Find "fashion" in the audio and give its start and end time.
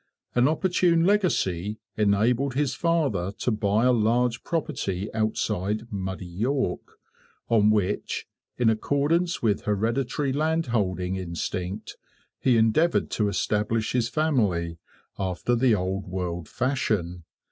16.49-17.23